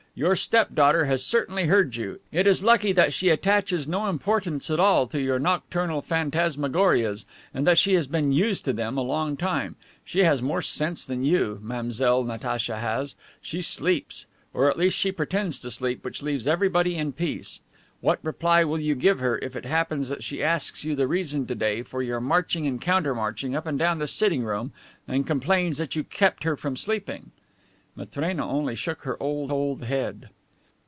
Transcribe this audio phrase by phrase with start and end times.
[0.13, 2.19] Your step daughter has certainly heard you.
[2.33, 7.65] It is lucky that she attaches no importance at all to your nocturnal phantasmagorias, and
[7.65, 9.77] that she has been used to them a long time.
[10.03, 13.15] She has more sense than you, Mademoiselle Natacha has.
[13.41, 17.61] She sleeps, or at least she pretends to sleep, which leaves everybody in peace.
[18.01, 21.47] What reply will you give her if it happens that she asks you the reason
[21.47, 24.73] to day for your marching and counter marching up and down the sitting room
[25.07, 27.31] and complains that you kept her from sleeping?"
[27.93, 30.29] Matrena only shook her old, old head.